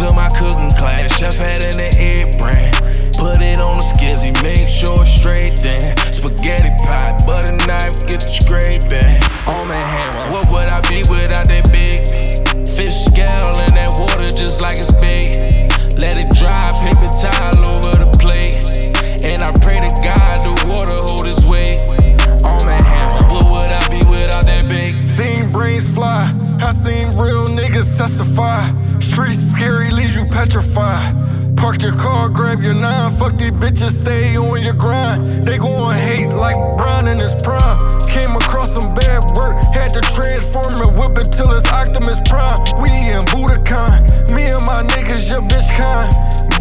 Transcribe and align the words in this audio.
To 0.00 0.08
my 0.14 0.30
cooking 0.32 0.72
class. 0.80 1.12
Chef 1.20 1.36
had 1.36 1.60
the 1.60 1.84
egg 2.00 2.40
brand. 2.40 2.72
Put 3.20 3.44
it 3.44 3.60
on 3.60 3.76
the 3.76 3.84
skizzy, 3.84 4.32
make 4.40 4.64
sure 4.64 4.96
it's 5.04 5.12
straight 5.12 5.60
then. 5.60 5.92
Spaghetti 6.08 6.72
pot, 6.88 7.20
butter 7.28 7.52
knife, 7.68 8.08
get 8.08 8.24
the 8.24 8.32
scraping. 8.32 9.20
On 9.44 9.68
my 9.68 9.76
hammer, 9.76 10.32
what 10.32 10.48
would 10.56 10.72
I 10.72 10.80
be 10.88 11.04
without 11.04 11.44
that 11.52 11.68
big 11.68 12.08
fish 12.64 12.96
scale 13.12 13.60
in 13.60 13.76
that 13.76 13.92
water 14.00 14.24
just 14.24 14.64
like 14.64 14.80
it's 14.80 14.88
big? 15.04 15.36
Let 16.00 16.16
it 16.16 16.32
dry, 16.32 16.72
paper 16.80 17.12
towel 17.20 17.60
over 17.76 18.00
the 18.00 18.08
plate. 18.16 18.56
And 19.20 19.44
I 19.44 19.52
pray 19.60 19.84
to 19.84 19.92
God 20.00 20.40
the 20.48 20.56
water 20.64 20.96
hold 20.96 21.28
its 21.28 21.44
weight. 21.44 21.84
On 22.40 22.64
my 22.64 22.80
hammer, 22.80 23.28
what 23.28 23.44
would 23.52 23.68
I 23.68 23.84
be 23.92 24.00
without 24.08 24.48
that 24.48 24.64
big? 24.64 25.02
Seen 25.02 25.52
brains 25.52 25.84
fly, 25.92 26.24
I 26.56 26.72
seen 26.72 27.20
real 27.20 27.52
niggas 27.52 28.00
testify. 28.00 28.64
Streets 29.20 29.50
scary, 29.50 29.90
leaves 29.90 30.16
you 30.16 30.24
petrified. 30.24 31.14
Park 31.54 31.82
your 31.82 31.94
car, 31.94 32.30
grab 32.30 32.62
your 32.62 32.72
nine. 32.72 33.14
Fuck 33.16 33.36
these 33.36 33.50
bitches, 33.50 33.90
stay 33.90 34.34
on 34.34 34.62
your 34.62 34.72
grind. 34.72 35.46
They 35.46 35.58
gon' 35.58 35.94
hate 35.94 36.32
like 36.32 36.56
Brian 36.78 37.06
in 37.06 37.18
his 37.18 37.34
prime. 37.42 37.78
Came 38.08 38.34
across 38.34 38.72
some 38.72 38.94
bad 38.94 39.20
work, 39.36 39.62
had 39.74 39.92
to 39.92 40.00
transform 40.16 40.72
and 40.88 40.96
whip 40.98 41.18
it 41.18 41.30
till 41.32 41.52
it's 41.52 41.70
Optimus 41.70 42.16
Prime. 42.30 42.56
We 42.80 42.88
in 43.12 43.20
Budokan, 43.28 44.32
me 44.34 44.44
and 44.48 44.64
my 44.64 44.88
niggas, 44.88 45.28
your 45.28 45.42
bitch 45.42 45.68
kind. 45.76 46.08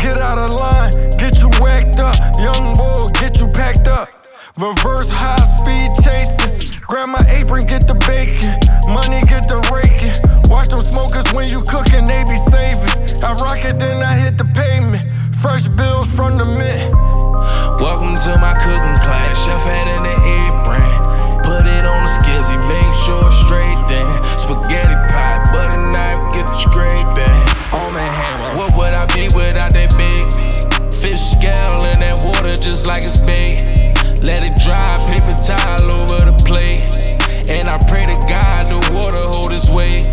Get 0.01 0.17
out 0.17 0.37
of 0.37 0.51
line, 0.59 0.91
get 1.15 1.39
you 1.39 1.49
whacked 1.63 1.99
up. 1.99 2.15
Young 2.43 2.75
boy, 2.75 3.07
get 3.13 3.39
you 3.39 3.47
packed 3.47 3.87
up. 3.87 4.09
Reverse 4.57 5.09
high 5.09 5.38
from 16.19 16.37
the 16.37 16.43
mint. 16.43 16.91
Welcome 17.79 18.19
to 18.27 18.31
my 18.43 18.51
cooking 18.59 18.99
class. 19.07 19.39
Chef 19.39 19.63
had 19.63 19.87
in 19.87 20.03
the 20.03 20.15
egg 20.19 20.51
brand. 20.67 20.99
Put 21.47 21.63
it 21.63 21.87
on 21.87 22.03
the 22.03 22.11
skizzy, 22.11 22.59
make 22.67 22.91
sure 23.07 23.23
it's 23.23 23.39
straight 23.47 23.79
then. 23.87 24.03
Spaghetti 24.35 24.99
pot, 25.15 25.47
butter 25.55 25.79
knife, 25.79 26.19
get 26.35 26.43
the 26.43 26.59
scraping. 26.59 27.39
On 27.71 27.95
my 27.95 28.03
hammer, 28.03 28.51
what 28.59 28.75
would 28.75 28.91
I 28.91 29.07
be 29.15 29.31
without 29.31 29.71
that 29.71 29.95
big 29.95 30.27
fish 30.91 31.23
scale 31.39 31.87
in 31.87 31.95
that 32.03 32.19
water 32.19 32.51
just 32.51 32.85
like 32.85 33.07
it's 33.07 33.23
bait? 33.23 33.63
Let 34.19 34.43
it 34.43 34.59
dry, 34.59 34.91
paper 35.07 35.39
towel 35.39 36.03
over 36.03 36.19
the 36.27 36.35
plate. 36.43 36.83
And 37.47 37.71
I 37.71 37.79
pray 37.87 38.03
to 38.03 38.17
God 38.27 38.67
the 38.67 38.79
water 38.91 39.23
hold 39.31 39.53
its 39.55 39.71
weight. 39.71 40.11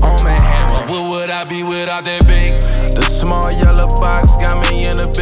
On 0.00 0.16
my 0.24 0.32
hammer, 0.32 0.88
what 0.88 1.10
would 1.10 1.30
I 1.30 1.44
be 1.44 1.62
without 1.62 2.04
that 2.08 2.26
big? 2.26 2.56
The 2.96 3.02
small 3.02 3.50
yellow 3.52 3.88
box 4.00 4.21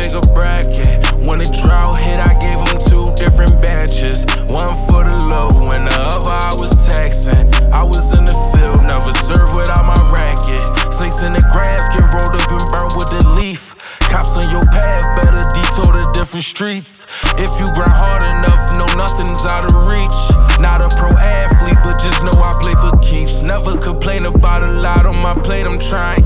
bigger 0.01 0.25
bracket. 0.33 1.05
When 1.29 1.45
the 1.45 1.49
drought 1.61 2.01
hit, 2.01 2.17
I 2.17 2.33
gave 2.41 2.57
them 2.57 2.81
two 2.89 3.05
different 3.21 3.61
batches. 3.61 4.25
One 4.49 4.73
for 4.89 5.05
the 5.05 5.21
low, 5.29 5.53
and 5.77 5.85
the 5.85 5.97
other 6.01 6.33
I 6.33 6.57
was 6.57 6.73
taxing. 6.89 7.45
I 7.77 7.85
was 7.85 8.17
in 8.17 8.25
the 8.25 8.37
field, 8.57 8.81
never 8.89 9.13
served 9.29 9.53
without 9.53 9.85
my 9.85 10.01
racket. 10.09 10.65
Snakes 10.89 11.21
in 11.21 11.37
the 11.37 11.45
grass 11.53 11.85
get 11.93 12.05
rolled 12.17 12.33
up 12.33 12.49
and 12.49 12.65
burned 12.73 12.97
with 12.97 13.13
the 13.13 13.23
leaf. 13.37 13.77
Cops 14.09 14.41
on 14.41 14.49
your 14.51 14.65
path, 14.73 15.05
better 15.21 15.45
detour 15.53 15.93
to 15.93 16.05
different 16.17 16.45
streets. 16.45 17.07
If 17.37 17.53
you 17.61 17.69
grind 17.77 17.93
hard 17.93 18.25
enough, 18.25 18.81
know 18.81 18.89
nothing's 18.97 19.45
out 19.47 19.69
of 19.69 19.77
reach. 19.87 20.19
Not 20.59 20.81
a 20.81 20.89
pro 20.97 21.13
athlete, 21.13 21.79
but 21.85 22.01
just 22.01 22.25
know 22.25 22.35
I 22.41 22.57
play 22.59 22.75
for 22.75 22.97
keeps. 23.05 23.43
Never 23.43 23.77
complain 23.77 24.27
about 24.27 24.63
a 24.65 24.73
lot 24.81 25.07
on 25.07 25.17
my 25.17 25.35
plate, 25.35 25.67
I'm 25.67 25.79
trying. 25.79 26.20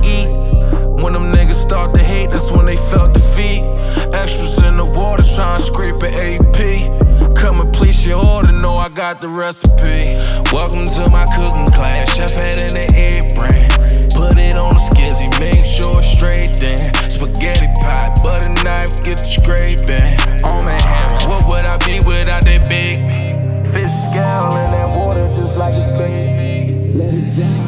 When 1.05 1.13
them 1.13 1.31
niggas 1.35 1.61
start 1.61 1.95
to 1.97 2.03
hate, 2.03 2.31
that's 2.31 2.51
when 2.51 2.65
they 2.65 2.79
felt 2.79 3.13
defeat. 3.13 3.61
Extras 4.17 4.57
in 4.65 4.79
the 4.79 4.87
water, 4.87 5.23
trying 5.23 5.61
to 5.61 5.67
scrape 5.67 6.01
an 6.01 6.15
AP. 6.17 7.37
Come 7.37 7.61
and 7.61 7.71
place 7.75 8.07
your 8.07 8.25
order, 8.25 8.51
know 8.51 8.79
I 8.79 8.89
got 8.89 9.21
the 9.21 9.29
recipe. 9.29 10.09
Welcome 10.51 10.87
to 10.87 11.11
my 11.13 11.27
cooking 11.37 11.69
class. 11.77 12.17
Chef 12.17 12.33
had 12.33 12.57
in 12.57 12.73
the 12.73 12.89
egg 12.97 13.37
brand. 13.37 13.71
Put 14.17 14.39
it 14.41 14.57
on 14.57 14.73
the 14.73 14.81
skizzy, 14.81 15.29
make 15.39 15.67
sure 15.67 16.01
it's 16.01 16.09
straight 16.09 16.57
then. 16.57 16.89
Spaghetti 17.13 17.69
pot, 17.85 18.17
butter 18.25 18.65
knife, 18.65 19.05
get 19.05 19.19
the 19.19 19.29
scraping. 19.29 20.17
Oh, 20.43 20.57
my 20.65 20.81
hammer, 20.81 21.21
what 21.29 21.45
would 21.53 21.67
I 21.69 21.77
be 21.85 22.01
without 22.09 22.47
that 22.49 22.67
big 22.67 23.05
fish 23.77 23.93
scale 24.09 24.57
in 24.57 24.71
that 24.73 24.89
water 24.97 25.29
just 25.37 25.55
like 25.59 25.75
it's 25.75 25.93
bait? 25.99 26.97
Let 26.97 27.13
it 27.13 27.37
down. 27.37 27.65